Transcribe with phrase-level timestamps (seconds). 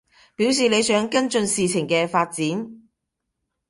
[0.35, 2.87] 表示你想跟進事情嘅發展